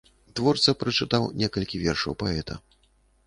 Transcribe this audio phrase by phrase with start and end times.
[0.37, 2.57] Творца прачытаў некалькі вершаў паэта.